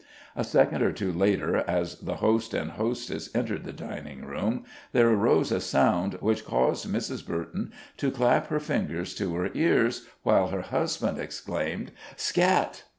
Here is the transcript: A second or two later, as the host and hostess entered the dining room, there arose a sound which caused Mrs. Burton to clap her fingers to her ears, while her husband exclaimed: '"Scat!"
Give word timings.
A 0.35 0.43
second 0.43 0.81
or 0.81 0.91
two 0.91 1.11
later, 1.11 1.57
as 1.57 1.99
the 1.99 2.15
host 2.15 2.55
and 2.55 2.71
hostess 2.71 3.29
entered 3.35 3.63
the 3.65 3.71
dining 3.71 4.25
room, 4.25 4.63
there 4.93 5.07
arose 5.09 5.51
a 5.51 5.61
sound 5.61 6.15
which 6.21 6.43
caused 6.43 6.87
Mrs. 6.87 7.23
Burton 7.23 7.71
to 7.97 8.09
clap 8.09 8.47
her 8.47 8.59
fingers 8.59 9.13
to 9.13 9.35
her 9.35 9.51
ears, 9.53 10.07
while 10.23 10.47
her 10.47 10.61
husband 10.61 11.19
exclaimed: 11.19 11.91
'"Scat!" 12.17 12.81